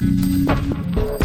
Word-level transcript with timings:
あ! 0.00 1.23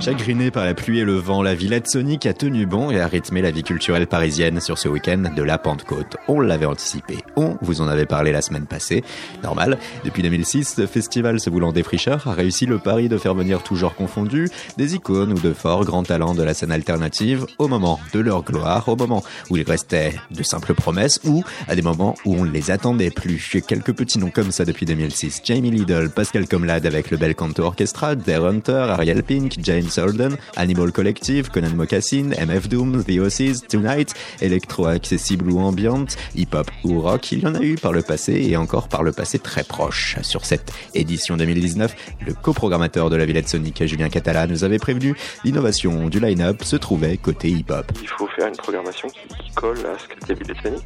Chagrinée 0.00 0.50
par 0.50 0.64
la 0.64 0.72
pluie 0.72 1.00
et 1.00 1.04
le 1.04 1.16
vent, 1.16 1.42
la 1.42 1.54
Villette 1.54 1.86
Sonic 1.86 2.24
a 2.24 2.32
tenu 2.32 2.64
bon 2.64 2.90
et 2.90 2.98
a 2.98 3.06
rythmé 3.06 3.42
la 3.42 3.50
vie 3.50 3.62
culturelle 3.62 4.06
parisienne 4.06 4.58
sur 4.58 4.78
ce 4.78 4.88
week-end 4.88 5.24
de 5.36 5.42
la 5.42 5.58
Pentecôte. 5.58 6.16
On 6.26 6.40
l'avait 6.40 6.64
anticipé, 6.64 7.18
on 7.36 7.58
vous 7.60 7.82
en 7.82 7.86
avait 7.86 8.06
parlé 8.06 8.32
la 8.32 8.40
semaine 8.40 8.64
passée. 8.64 9.04
Normal, 9.42 9.76
depuis 10.02 10.22
2006, 10.22 10.76
ce 10.76 10.86
festival 10.86 11.38
se 11.38 11.50
voulant 11.50 11.70
défricheur 11.70 12.26
a 12.26 12.32
réussi 12.32 12.64
le 12.64 12.78
pari 12.78 13.10
de 13.10 13.18
faire 13.18 13.34
venir 13.34 13.60
genre 13.72 13.94
confondu 13.94 14.48
des 14.78 14.94
icônes 14.94 15.34
ou 15.34 15.38
de 15.38 15.52
forts 15.52 15.84
grands 15.84 16.02
talents 16.02 16.34
de 16.34 16.42
la 16.42 16.54
scène 16.54 16.72
alternative 16.72 17.44
au 17.58 17.68
moment 17.68 18.00
de 18.14 18.20
leur 18.20 18.42
gloire, 18.42 18.88
au 18.88 18.96
moment 18.96 19.22
où 19.50 19.58
il 19.58 19.64
restait 19.64 20.14
de 20.30 20.42
simples 20.42 20.72
promesses 20.72 21.20
ou 21.24 21.44
à 21.68 21.76
des 21.76 21.82
moments 21.82 22.14
où 22.24 22.36
on 22.36 22.46
ne 22.46 22.50
les 22.50 22.70
attendait 22.70 23.10
plus. 23.10 23.60
Quelques 23.68 23.92
petits 23.92 24.18
noms 24.18 24.30
comme 24.30 24.50
ça 24.50 24.64
depuis 24.64 24.86
2006. 24.86 25.42
Jamie 25.44 25.70
Lidl, 25.70 26.08
Pascal 26.08 26.48
Comlade 26.48 26.86
avec 26.86 27.10
le 27.10 27.18
Bel 27.18 27.34
Canto 27.34 27.64
Orchestra, 27.64 28.14
Dare 28.14 28.46
Hunter, 28.46 28.86
Ariel 28.88 29.22
Pink, 29.22 29.56
James 29.62 29.89
Holden, 29.98 30.36
Animal 30.56 30.92
Collective, 30.92 31.50
Conan 31.50 31.74
Mocassin, 31.74 32.30
MF 32.30 32.68
Doom, 32.68 33.04
The 33.04 33.18
Ossies, 33.20 33.60
Tonight, 33.68 34.14
électro-accessible 34.40 35.50
ou 35.50 35.60
ambiante, 35.60 36.16
hip-hop 36.34 36.70
ou 36.84 37.00
rock, 37.00 37.32
il 37.32 37.40
y 37.40 37.46
en 37.46 37.54
a 37.54 37.60
eu 37.60 37.76
par 37.76 37.92
le 37.92 38.02
passé 38.02 38.32
et 38.48 38.56
encore 38.56 38.88
par 38.88 39.02
le 39.02 39.12
passé 39.12 39.38
très 39.38 39.64
proche. 39.64 40.16
Sur 40.22 40.44
cette 40.44 40.72
édition 40.94 41.36
2019, 41.36 41.94
le 42.26 42.34
coprogrammateur 42.34 43.10
de 43.10 43.16
la 43.16 43.24
Villette 43.24 43.48
Sonic, 43.48 43.84
Julien 43.86 44.08
Catala, 44.08 44.46
nous 44.46 44.64
avait 44.64 44.78
prévenu 44.78 45.14
l'innovation 45.44 46.08
du 46.08 46.20
line-up 46.20 46.62
se 46.62 46.76
trouvait 46.76 47.16
côté 47.16 47.48
hip-hop. 47.48 47.90
Il 48.00 48.08
faut 48.08 48.28
faire 48.28 48.46
une 48.46 48.56
programmation 48.56 49.08
qui, 49.08 49.50
colle 49.54 49.78
à 49.86 49.98
ce 49.98 50.06
que 50.06 50.28
la 50.28 50.34
Villette 50.34 50.56
Sonic. 50.62 50.84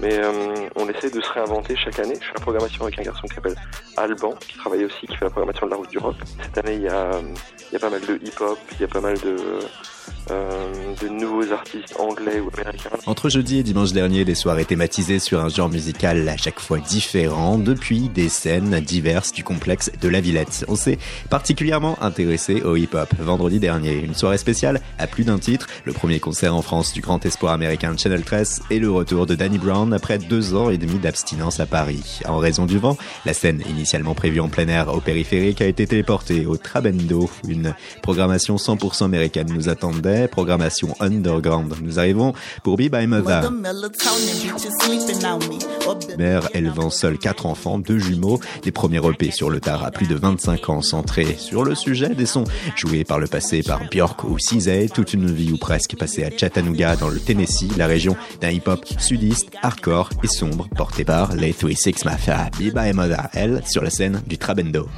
Mais 0.00 0.18
euh, 0.18 0.54
on 0.76 0.88
essaie 0.88 1.10
de 1.10 1.20
se 1.20 1.32
réinventer 1.32 1.76
chaque 1.76 1.98
année. 1.98 2.14
Je 2.20 2.26
fais 2.26 2.34
la 2.34 2.40
programmation 2.40 2.82
avec 2.82 2.98
un 2.98 3.02
garçon 3.02 3.26
qui 3.26 3.34
s'appelle 3.34 3.56
Alban, 3.96 4.34
qui 4.40 4.58
travaille 4.58 4.84
aussi, 4.84 5.06
qui 5.06 5.16
fait 5.16 5.24
la 5.24 5.30
programmation 5.30 5.66
de 5.66 5.70
la 5.70 5.76
route 5.76 5.90
du 5.90 5.98
rock. 5.98 6.16
Cette 6.42 6.58
année, 6.58 6.74
il 6.74 6.82
y 6.82 6.88
a, 6.88 7.10
il 7.70 7.72
y 7.72 7.76
a 7.76 7.78
pas 7.78 7.90
mal 7.90 8.00
de 8.00 8.18
hip-hop, 8.22 8.58
il 8.72 8.80
y 8.80 8.84
a 8.84 8.88
pas 8.88 9.00
mal 9.00 9.18
de, 9.20 9.36
euh, 10.30 10.72
de 11.02 11.08
nouveaux 11.08 11.52
artistes 11.52 11.94
anglais 11.98 12.40
ou 12.40 12.48
américains. 12.58 12.90
Entre 13.06 13.28
jeudi 13.28 13.58
et 13.58 13.62
dimanche 13.62 13.92
dernier, 13.92 14.24
des 14.24 14.34
soirées 14.34 14.64
thématisées 14.64 15.18
sur 15.18 15.44
un 15.44 15.48
genre 15.48 15.68
musical 15.68 16.28
à 16.28 16.36
chaque 16.36 16.60
fois 16.60 16.78
différent, 16.78 17.58
depuis 17.58 18.08
des 18.08 18.28
scènes 18.28 18.80
diverses 18.80 19.32
du 19.32 19.44
complexe 19.44 19.90
de 20.00 20.08
la 20.08 20.20
Villette. 20.20 20.64
On 20.68 20.76
s'est 20.76 20.98
particulièrement 21.28 22.02
intéressé 22.02 22.62
au 22.62 22.76
hip-hop. 22.76 23.12
Vendredi 23.18 23.58
dernier, 23.58 23.94
une 23.94 24.14
soirée 24.14 24.38
spéciale 24.38 24.80
à 24.98 25.06
plus 25.06 25.24
d'un 25.24 25.38
titre, 25.38 25.66
le 25.84 25.92
premier 25.92 26.20
concert 26.20 26.54
en 26.54 26.62
France 26.62 26.92
du 26.92 27.00
grand 27.00 27.24
espoir 27.26 27.52
américain 27.52 27.94
Channel 27.96 28.22
13 28.22 28.62
et 28.70 28.78
le 28.78 28.90
retour 28.90 29.26
de 29.26 29.34
Danny 29.34 29.58
Brown 29.58 29.92
après 29.92 30.18
deux 30.18 30.54
ans 30.54 30.70
et 30.70 30.78
demi 30.78 30.98
d'abstinence 30.98 31.60
à 31.60 31.66
Paris. 31.66 32.20
En 32.26 32.38
raison 32.38 32.64
du 32.64 32.78
vent, 32.78 32.96
la 33.26 33.34
scène 33.34 33.62
initialement 33.68 34.14
prévue 34.14 34.40
en 34.40 34.48
plein 34.48 34.68
air 34.68 34.94
au 34.94 35.00
périphérique 35.00 35.60
a 35.60 35.66
été 35.66 35.86
téléportée 35.86 36.46
au 36.46 36.56
Trabendo. 36.56 37.28
Une 37.46 37.74
programmation 38.02 38.56
100% 38.56 39.04
américaine 39.04 39.52
nous 39.52 39.68
attendait 39.68 40.13
programmation 40.30 40.94
underground. 41.00 41.74
Nous 41.82 41.98
arrivons 41.98 42.32
pour 42.62 42.76
Be 42.76 42.88
By 42.90 43.06
Mother. 43.06 43.50
Mère 46.18 46.48
élevant 46.54 46.90
seule 46.90 47.18
quatre 47.18 47.46
enfants, 47.46 47.78
deux 47.78 47.98
jumeaux, 47.98 48.40
des 48.62 48.72
premiers 48.72 48.98
EP 48.98 49.30
sur 49.30 49.50
le 49.50 49.60
tard 49.60 49.84
à 49.84 49.90
plus 49.90 50.06
de 50.06 50.14
25 50.14 50.68
ans 50.70 50.82
centrés 50.82 51.36
sur 51.38 51.64
le 51.64 51.74
sujet 51.74 52.14
des 52.14 52.26
sons 52.26 52.44
joués 52.76 53.04
par 53.04 53.18
le 53.18 53.26
passé 53.26 53.62
par 53.62 53.80
Björk 53.90 54.24
ou 54.24 54.38
Cizay, 54.38 54.88
toute 54.88 55.12
une 55.14 55.30
vie 55.30 55.52
ou 55.52 55.56
presque 55.56 55.96
passée 55.98 56.24
à 56.24 56.30
Chattanooga 56.36 56.96
dans 56.96 57.08
le 57.08 57.18
Tennessee, 57.18 57.76
la 57.76 57.86
région 57.86 58.16
d'un 58.40 58.50
hip-hop 58.50 58.84
sudiste, 58.98 59.50
hardcore 59.62 60.10
et 60.22 60.28
sombre 60.28 60.68
porté 60.76 61.04
par 61.04 61.34
les 61.34 61.52
36 61.52 62.04
Mafia. 62.04 62.50
Be 62.58 62.72
By 62.74 62.92
Mother, 62.92 63.28
elle, 63.32 63.62
sur 63.66 63.82
la 63.82 63.90
scène 63.90 64.22
du 64.26 64.38
Trabendo. 64.38 64.88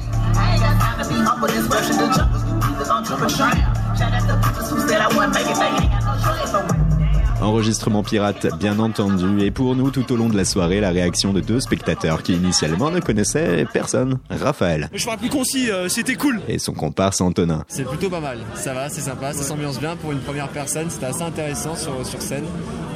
Enregistrement 7.40 8.02
pirate, 8.02 8.46
bien 8.58 8.78
entendu, 8.78 9.42
et 9.42 9.50
pour 9.50 9.76
nous, 9.76 9.90
tout 9.90 10.10
au 10.10 10.16
long 10.16 10.28
de 10.28 10.36
la 10.36 10.44
soirée, 10.44 10.80
la 10.80 10.90
réaction 10.90 11.32
de 11.32 11.40
deux 11.40 11.60
spectateurs 11.60 12.22
qui 12.22 12.32
initialement 12.34 12.90
ne 12.90 12.98
connaissaient 13.00 13.66
personne. 13.72 14.18
Raphaël. 14.30 14.88
Je 14.92 15.04
ferai 15.04 15.16
plus 15.18 15.28
concis, 15.28 15.70
euh, 15.70 15.88
c'était 15.88 16.14
cool. 16.14 16.40
Et 16.48 16.58
son 16.58 16.72
comparse 16.72 17.20
Antonin. 17.20 17.62
C'est 17.68 17.84
plutôt 17.84 18.08
pas 18.08 18.20
mal, 18.20 18.38
ça 18.54 18.72
va, 18.72 18.88
c'est 18.88 19.02
sympa, 19.02 19.32
ça 19.32 19.42
s'ambiance 19.42 19.78
bien 19.78 19.96
pour 19.96 20.12
une 20.12 20.20
première 20.20 20.48
personne, 20.48 20.88
c'était 20.88 21.06
assez 21.06 21.22
intéressant 21.22 21.76
sur, 21.76 22.06
sur 22.06 22.20
scène. 22.22 22.44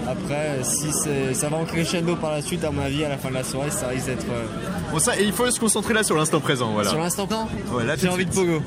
Après, 0.08 0.58
si 0.64 0.90
ça 1.34 1.48
va 1.48 1.58
en 1.58 1.64
crescendo 1.64 2.16
par 2.16 2.32
la 2.32 2.42
suite, 2.42 2.64
à 2.64 2.70
mon 2.70 2.82
avis, 2.82 3.04
à 3.04 3.10
la 3.10 3.18
fin 3.18 3.28
de 3.28 3.34
la 3.34 3.44
soirée, 3.44 3.70
ça 3.70 3.88
risque 3.88 4.06
d'être. 4.06 4.26
Euh, 4.30 4.46
bon, 4.90 4.98
ça, 4.98 5.18
et 5.20 5.22
il 5.24 5.32
faut 5.32 5.48
se 5.50 5.60
concentrer 5.60 5.94
là 5.94 6.02
sur 6.02 6.16
l'instant 6.16 6.40
présent, 6.40 6.72
voilà. 6.72 6.90
Sur 6.90 6.98
l'instant 6.98 7.26
présent 7.26 7.48
Ouais, 7.72 7.84
là, 7.84 7.94
j'ai 7.96 8.08
envie 8.08 8.26
de 8.26 8.32
pogo. 8.32 8.60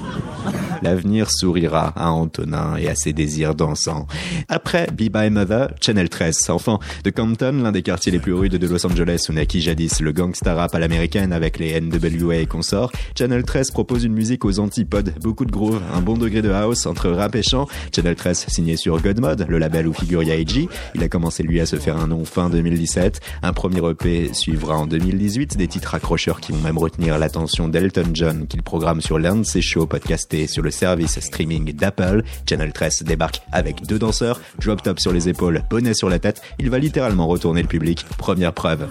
L'avenir 0.83 1.31
sourira 1.31 1.93
à 1.95 2.11
Antonin 2.11 2.75
et 2.75 2.89
à 2.89 2.95
ses 2.95 3.13
désirs 3.13 3.55
dansants. 3.55 4.05
Après 4.49 4.87
Be 4.87 5.09
By 5.09 5.29
Mother, 5.29 5.69
Channel 5.79 6.09
13, 6.09 6.49
enfant 6.49 6.79
de 7.05 7.09
Compton, 7.09 7.61
l'un 7.63 7.71
des 7.71 7.83
quartiers 7.83 8.11
les 8.11 8.19
plus 8.19 8.33
rudes 8.33 8.57
de 8.57 8.67
Los 8.67 8.85
Angeles 8.85 9.27
où 9.29 9.33
naquit 9.33 9.61
jadis 9.61 10.01
le 10.01 10.11
gangsta 10.11 10.53
rap 10.53 10.75
à 10.75 10.79
l'américaine 10.79 11.31
avec 11.31 11.57
les 11.57 11.79
NWA 11.79 12.35
et 12.35 12.45
consorts, 12.47 12.91
Channel 13.17 13.43
13 13.43 13.71
propose 13.71 14.03
une 14.03 14.11
musique 14.11 14.43
aux 14.43 14.59
antipodes, 14.59 15.13
beaucoup 15.21 15.45
de 15.45 15.51
groove, 15.51 15.81
un 15.93 16.01
bon 16.01 16.17
degré 16.17 16.41
de 16.41 16.51
house 16.51 16.85
entre 16.85 17.09
rap 17.09 17.33
et 17.35 17.43
chant. 17.43 17.65
Channel 17.95 18.15
13 18.15 18.47
signé 18.49 18.75
sur 18.75 19.01
Godmode, 19.01 19.45
le 19.47 19.59
label 19.59 19.87
où 19.87 19.93
figure 19.93 20.21
Yaiji. 20.21 20.67
Il 20.95 21.03
a 21.03 21.07
commencé 21.07 21.43
lui 21.43 21.61
à 21.61 21.65
se 21.65 21.77
faire 21.77 21.95
un 21.95 22.07
nom 22.07 22.25
fin 22.25 22.49
2017. 22.49 23.21
Un 23.41 23.53
premier 23.53 23.79
EP 23.89 24.33
suivra 24.33 24.75
en 24.75 24.85
2018, 24.85 25.55
des 25.55 25.69
titres 25.69 25.95
accrocheurs 25.95 26.41
qui 26.41 26.51
vont 26.51 26.59
même 26.59 26.77
retenir 26.77 27.17
l'attention 27.17 27.69
d'Elton 27.69 28.09
John 28.13 28.47
qu'il 28.47 28.63
programme 28.63 28.99
sur 28.99 29.17
l'un 29.17 29.37
de 29.37 29.43
ses 29.43 29.61
shows 29.61 29.87
podcastés 29.87 30.47
sur 30.47 30.61
le 30.61 30.72
service 30.73 31.19
streaming 31.19 31.73
d'Apple. 31.73 32.23
Channel 32.47 32.73
13 32.73 33.03
débarque 33.03 33.41
avec 33.51 33.85
deux 33.85 33.99
danseurs, 33.99 34.41
drop 34.59 34.81
top 34.83 34.99
sur 34.99 35.13
les 35.13 35.29
épaules, 35.29 35.63
bonnet 35.69 35.93
sur 35.93 36.09
la 36.09 36.19
tête. 36.19 36.41
Il 36.59 36.69
va 36.69 36.79
littéralement 36.79 37.27
retourner 37.27 37.61
le 37.61 37.67
public. 37.67 38.05
Première 38.17 38.53
preuve. 38.53 38.87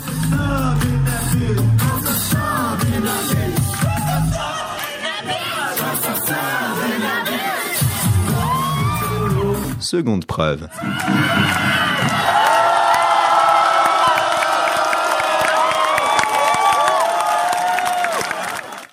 Seconde 9.81 10.25
preuve. 10.25 10.69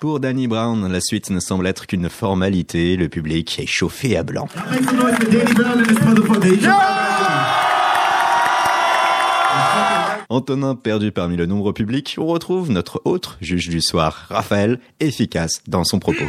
Pour 0.00 0.18
Danny 0.18 0.46
Brown, 0.46 0.90
la 0.90 0.98
suite 1.02 1.28
ne 1.28 1.40
semble 1.40 1.66
être 1.66 1.86
qu'une 1.86 2.08
formalité. 2.08 2.96
Le 2.96 3.10
public 3.10 3.58
est 3.58 3.66
chauffé 3.66 4.16
à 4.16 4.22
blanc. 4.22 4.48
Antonin 10.30 10.74
perdu 10.74 11.12
parmi 11.12 11.36
le 11.36 11.44
nombre 11.44 11.72
public, 11.72 12.16
on 12.18 12.24
retrouve 12.24 12.70
notre 12.70 13.02
autre 13.04 13.36
juge 13.42 13.68
du 13.68 13.82
soir, 13.82 14.24
Raphaël, 14.30 14.80
efficace 15.00 15.60
dans 15.66 15.84
son 15.84 15.98
propos. 15.98 16.24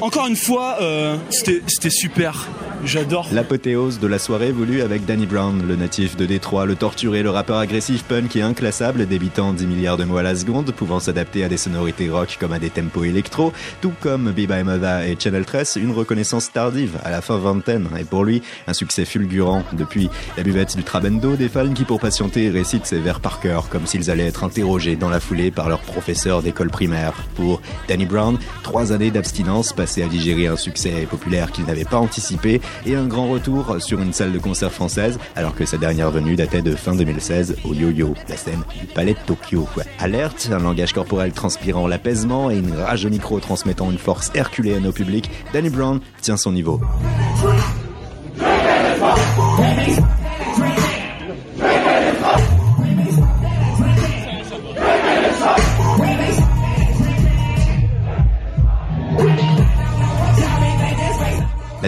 Encore 0.00 0.26
une 0.26 0.34
fois, 0.34 0.78
euh, 0.80 1.16
c'était 1.30 1.90
super. 1.90 2.48
J'adore. 2.84 3.28
L'apothéose 3.32 3.98
de 3.98 4.06
la 4.06 4.18
soirée 4.18 4.52
voulue 4.52 4.82
avec 4.82 5.04
Danny 5.04 5.26
Brown, 5.26 5.66
le 5.66 5.76
natif 5.76 6.16
de 6.16 6.26
Détroit, 6.26 6.66
le 6.66 6.76
torturé, 6.76 7.22
le 7.22 7.30
rappeur 7.30 7.58
agressif 7.58 8.04
punk 8.04 8.36
et 8.36 8.42
inclassable, 8.42 9.06
débitant 9.06 9.52
10 9.52 9.66
milliards 9.66 9.96
de 9.96 10.04
mots 10.04 10.18
à 10.18 10.22
la 10.22 10.36
seconde, 10.36 10.70
pouvant 10.72 11.00
s'adapter 11.00 11.42
à 11.44 11.48
des 11.48 11.56
sonorités 11.56 12.08
rock 12.08 12.36
comme 12.38 12.52
à 12.52 12.58
des 12.58 12.70
tempos 12.70 13.04
électro, 13.04 13.52
tout 13.80 13.92
comme 14.00 14.30
Be 14.30 14.46
By 14.46 14.62
et 15.06 15.16
Channel 15.18 15.44
13, 15.44 15.78
une 15.80 15.92
reconnaissance 15.92 16.52
tardive 16.52 16.98
à 17.04 17.10
la 17.10 17.20
fin 17.20 17.38
vingtaine, 17.38 17.88
et 17.98 18.04
pour 18.04 18.24
lui, 18.24 18.42
un 18.66 18.72
succès 18.72 19.04
fulgurant. 19.04 19.64
Depuis 19.72 20.08
la 20.36 20.42
buvette 20.42 20.76
du 20.76 20.84
Trabendo, 20.84 21.36
des 21.36 21.48
fans 21.48 21.72
qui 21.72 21.84
pour 21.84 22.00
patienter 22.00 22.50
récitent 22.50 22.86
ses 22.86 22.98
vers 22.98 23.20
par 23.20 23.40
cœur, 23.40 23.68
comme 23.68 23.86
s'ils 23.86 24.10
allaient 24.10 24.26
être 24.26 24.44
interrogés 24.44 24.96
dans 24.96 25.10
la 25.10 25.20
foulée 25.20 25.50
par 25.50 25.68
leur 25.68 25.80
professeur 25.80 26.42
d'école 26.42 26.70
primaire. 26.70 27.14
Pour 27.34 27.60
Danny 27.88 28.06
Brown, 28.06 28.38
trois 28.62 28.92
années 28.92 29.10
d'abstinence 29.10 29.72
passées 29.72 30.02
à 30.02 30.08
digérer 30.08 30.46
un 30.46 30.56
succès 30.56 31.06
populaire 31.10 31.50
qu'il 31.50 31.64
n'avait 31.64 31.84
pas 31.84 31.98
anticipé, 31.98 32.60
et 32.84 32.96
un 32.96 33.06
grand 33.06 33.28
retour 33.28 33.76
sur 33.80 34.00
une 34.00 34.12
salle 34.12 34.32
de 34.32 34.38
concert 34.38 34.72
française 34.72 35.18
alors 35.34 35.54
que 35.54 35.64
sa 35.64 35.76
dernière 35.76 36.10
venue 36.10 36.36
datait 36.36 36.62
de 36.62 36.74
fin 36.74 36.94
2016 36.94 37.56
au 37.64 37.74
Yo-Yo, 37.74 38.14
la 38.28 38.36
scène 38.36 38.62
du 38.80 38.86
Palais 38.86 39.14
de 39.14 39.18
Tokyo. 39.26 39.68
Alerte, 39.98 40.50
un 40.52 40.58
langage 40.58 40.92
corporel 40.92 41.32
transpirant 41.32 41.86
l'apaisement 41.86 42.50
et 42.50 42.58
une 42.58 42.72
rage 42.72 43.04
au 43.04 43.10
micro 43.10 43.40
transmettant 43.40 43.90
une 43.90 43.98
force 43.98 44.30
herculéenne 44.34 44.86
au 44.86 44.92
public, 44.92 45.30
Danny 45.52 45.70
Brown 45.70 46.00
tient 46.20 46.36
son 46.36 46.52
niveau. 46.52 46.80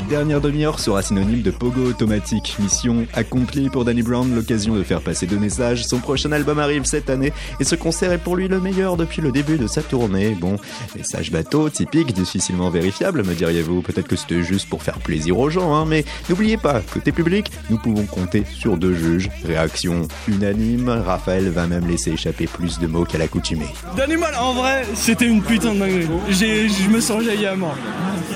Dernière 0.00 0.40
demi-heure 0.40 0.78
sera 0.78 1.02
synonyme 1.02 1.42
de 1.42 1.50
pogo 1.50 1.82
automatique. 1.82 2.56
Mission 2.60 3.06
accomplie 3.14 3.68
pour 3.70 3.84
Danny 3.84 4.02
Brown, 4.02 4.34
l'occasion 4.34 4.74
de 4.74 4.82
faire 4.82 5.00
passer 5.00 5.26
deux 5.26 5.38
messages. 5.38 5.84
Son 5.84 5.98
prochain 5.98 6.30
album 6.32 6.58
arrive 6.58 6.84
cette 6.84 7.10
année 7.10 7.32
et 7.58 7.64
ce 7.64 7.74
concert 7.74 8.12
est 8.12 8.18
pour 8.18 8.36
lui 8.36 8.48
le 8.48 8.60
meilleur 8.60 8.96
depuis 8.96 9.22
le 9.22 9.32
début 9.32 9.58
de 9.58 9.66
sa 9.66 9.82
tournée. 9.82 10.36
Bon, 10.38 10.56
message 10.96 11.30
bateau, 11.30 11.68
typique, 11.70 12.12
difficilement 12.12 12.70
vérifiable, 12.70 13.24
me 13.24 13.34
diriez-vous. 13.34 13.82
Peut-être 13.82 14.08
que 14.08 14.16
c'était 14.16 14.42
juste 14.42 14.68
pour 14.68 14.82
faire 14.82 14.98
plaisir 14.98 15.38
aux 15.38 15.50
gens, 15.50 15.74
hein, 15.74 15.84
mais 15.86 16.04
n'oubliez 16.28 16.56
pas, 16.56 16.80
côté 16.92 17.12
public, 17.12 17.50
nous 17.70 17.78
pouvons 17.78 18.04
compter 18.04 18.44
sur 18.52 18.76
deux 18.76 18.94
juges. 18.94 19.30
Réaction 19.44 20.06
unanime, 20.28 20.88
Raphaël 20.88 21.48
va 21.50 21.66
même 21.66 21.88
laisser 21.88 22.12
échapper 22.12 22.46
plus 22.46 22.78
de 22.78 22.86
mots 22.86 23.04
qu'à 23.04 23.18
l'accoutumée. 23.18 23.68
Danny 23.96 24.16
Brown, 24.16 24.34
en 24.38 24.54
vrai, 24.54 24.84
c'était 24.94 25.26
une 25.26 25.42
putain 25.42 25.74
de 25.74 25.80
dinguerie. 25.80 26.08
Je 26.30 26.88
me 26.90 27.00
sens 27.00 27.24
jailli 27.24 27.46
à 27.46 27.56
mort. 27.56 27.76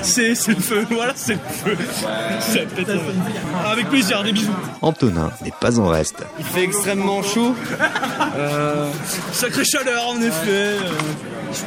C'est 0.03 0.35
c'est 0.35 0.53
le 0.53 0.59
feu, 0.61 0.85
voilà, 0.91 1.13
c'est 1.15 1.33
le 1.33 1.39
feu. 1.39 1.77
C'est 2.39 2.67
pété. 2.75 2.91
Avec 3.65 3.89
plaisir, 3.89 4.21
des 4.23 4.31
bisous. 4.33 4.51
Antonin 4.81 5.31
n'est 5.43 5.53
pas 5.59 5.79
en 5.79 5.87
reste. 5.87 6.23
Il 6.39 6.45
fait 6.45 6.63
extrêmement 6.63 7.23
chaud. 7.23 7.55
Euh, 8.37 8.89
Sacrée 9.31 9.63
chaleur, 9.65 10.07
en 10.09 10.21
effet. 10.21 10.75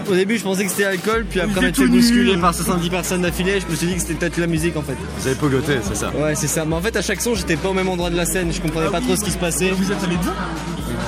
au 0.09 0.15
début, 0.15 0.37
je 0.39 0.43
pensais 0.43 0.65
que 0.65 0.71
c'était 0.71 0.85
alcool, 0.85 1.25
puis 1.29 1.41
après 1.41 1.61
m'être 1.61 1.77
fait 1.77 1.87
bousculer 1.87 2.37
par 2.37 2.55
70 2.55 2.91
personnes 2.91 3.23
d'affilée, 3.23 3.61
je 3.61 3.67
me 3.71 3.75
suis 3.77 3.87
dit 3.87 3.95
que 3.95 4.01
c'était 4.01 4.15
peut-être 4.15 4.37
la 4.39 4.47
musique 4.47 4.77
en 4.77 4.83
fait. 4.83 4.97
Vous 5.19 5.27
avez 5.27 5.37
pogoté, 5.37 5.79
c'est 5.83 5.97
ça 5.97 6.11
Ouais, 6.11 6.35
c'est 6.35 6.47
ça. 6.49 6.65
Mais 6.65 6.75
en 6.75 6.81
fait, 6.81 6.95
à 6.97 7.03
chaque 7.03 7.21
son, 7.21 7.35
j'étais 7.35 7.57
pas 7.57 7.69
au 7.71 7.75
même 7.75 7.89
endroit 7.89 8.11
de 8.11 8.17
la 8.17 8.27
scène, 8.27 8.53
je 8.53 8.61
comprenais 8.61 8.91
pas 8.91 9.01
trop 9.01 9.17
ce 9.17 9.25
qui 9.25 9.31
se 9.31 9.39
passait. 9.39 9.71
Vous 9.71 9.91
êtes 9.91 10.03
allé 10.05 10.17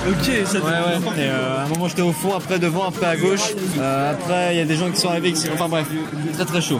Ok, 0.07 0.31
ça 0.45 0.59
Ouais, 0.59 0.63
ouais. 0.65 1.21
Et 1.23 1.27
euh, 1.29 1.59
à 1.59 1.63
un 1.63 1.67
moment, 1.67 1.87
j'étais 1.87 2.01
au 2.01 2.13
fond, 2.13 2.33
après 2.35 2.57
devant, 2.57 2.87
après 2.87 3.05
à 3.05 3.15
gauche. 3.17 3.53
Euh, 3.77 4.11
après, 4.13 4.55
il 4.55 4.57
y 4.57 4.61
a 4.61 4.65
des 4.65 4.75
gens 4.75 4.89
qui 4.89 4.99
sont 4.99 5.09
arrivés. 5.09 5.33
qui- 5.33 5.49
Enfin 5.53 5.67
bref, 5.67 5.87
très 6.33 6.45
très 6.45 6.61
chaud. 6.61 6.79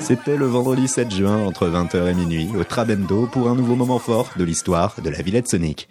C'était 0.00 0.36
le 0.36 0.46
vendredi 0.46 0.88
7 0.88 1.14
juin 1.14 1.36
entre 1.38 1.66
20h 1.68 2.08
et 2.08 2.14
minuit 2.14 2.48
au 2.58 2.64
Trabendo 2.64 3.26
pour 3.30 3.48
un 3.48 3.54
nouveau 3.54 3.76
moment 3.76 3.98
fort 3.98 4.30
de 4.36 4.44
l'histoire 4.44 4.94
de 5.02 5.10
la 5.10 5.20
Villette 5.22 5.48
Sonic. 5.48 5.88